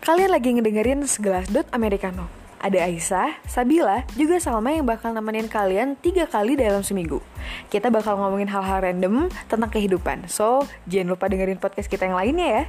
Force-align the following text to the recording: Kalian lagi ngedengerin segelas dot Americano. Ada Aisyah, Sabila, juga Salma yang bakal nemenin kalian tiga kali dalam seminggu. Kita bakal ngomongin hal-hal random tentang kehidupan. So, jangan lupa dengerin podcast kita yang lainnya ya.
Kalian 0.00 0.32
lagi 0.32 0.56
ngedengerin 0.56 1.04
segelas 1.04 1.44
dot 1.52 1.68
Americano. 1.76 2.24
Ada 2.56 2.88
Aisyah, 2.88 3.36
Sabila, 3.44 4.08
juga 4.16 4.40
Salma 4.40 4.72
yang 4.72 4.88
bakal 4.88 5.12
nemenin 5.12 5.44
kalian 5.44 5.92
tiga 5.92 6.24
kali 6.24 6.56
dalam 6.56 6.80
seminggu. 6.80 7.20
Kita 7.68 7.92
bakal 7.92 8.16
ngomongin 8.16 8.48
hal-hal 8.48 8.80
random 8.80 9.28
tentang 9.52 9.68
kehidupan. 9.68 10.24
So, 10.24 10.64
jangan 10.88 11.12
lupa 11.12 11.28
dengerin 11.28 11.60
podcast 11.60 11.92
kita 11.92 12.08
yang 12.08 12.16
lainnya 12.16 12.48
ya. 12.48 12.62